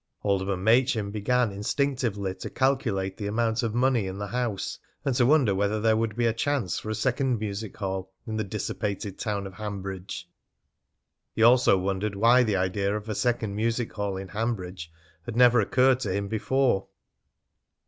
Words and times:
Alderman 0.23 0.63
Machin 0.63 1.11
began 1.11 1.51
instinctively 1.51 2.33
to 2.33 2.49
calculate 2.49 3.17
the 3.17 3.27
amount 3.27 3.61
of 3.61 3.75
money 3.75 4.07
in 4.07 4.17
the 4.17 4.25
house, 4.25 4.79
and 5.05 5.13
to 5.13 5.27
wonder 5.27 5.53
whether 5.53 5.79
there 5.79 5.95
would 5.95 6.15
be 6.15 6.25
a 6.25 6.33
chance 6.33 6.79
for 6.79 6.89
a 6.89 6.95
second 6.95 7.37
music 7.37 7.77
hall 7.77 8.11
in 8.25 8.35
the 8.35 8.43
dissipated 8.43 9.19
town 9.19 9.45
of 9.45 9.53
Hanbridge. 9.53 10.27
He 11.35 11.43
also 11.43 11.77
wondered 11.77 12.15
why 12.15 12.41
the 12.41 12.55
idea 12.55 12.97
of 12.97 13.09
a 13.09 13.13
second 13.13 13.55
music 13.55 13.93
hall 13.93 14.17
in 14.17 14.29
Hanbridge 14.29 14.91
had 15.27 15.35
never 15.35 15.59
occurred 15.61 15.99
to 15.99 16.11
him 16.11 16.27
before. 16.27 16.87